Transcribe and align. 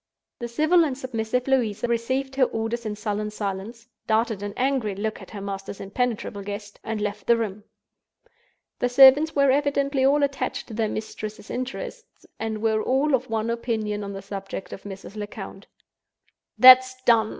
The 0.39 0.47
civil 0.47 0.83
and 0.83 0.97
submissive 0.97 1.47
Louisa 1.47 1.87
received 1.87 2.35
her 2.35 2.45
orders 2.45 2.87
in 2.87 2.95
sullen 2.95 3.29
silence—darted 3.29 4.41
an 4.41 4.55
angry 4.57 4.95
look 4.95 5.21
at 5.21 5.29
her 5.29 5.41
master's 5.41 5.79
impenetrable 5.79 6.41
guest—and 6.41 6.99
left 6.99 7.27
the 7.27 7.37
room. 7.37 7.65
The 8.79 8.89
servants 8.89 9.35
were 9.35 9.51
evidently 9.51 10.03
all 10.03 10.23
attached 10.23 10.67
to 10.69 10.73
their 10.73 10.89
mistress's 10.89 11.51
interests, 11.51 12.25
and 12.39 12.63
were 12.63 12.81
all 12.81 13.13
of 13.13 13.29
one 13.29 13.51
opinion 13.51 14.03
on 14.03 14.13
the 14.13 14.23
subject 14.23 14.73
of 14.73 14.85
Mrs. 14.85 15.15
Lecount. 15.15 15.67
"That's 16.57 16.99
done!" 17.03 17.29